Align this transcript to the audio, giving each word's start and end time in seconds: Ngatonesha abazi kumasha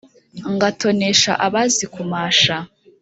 Ngatonesha 0.53 1.31
abazi 1.47 1.85
kumasha 1.93 2.57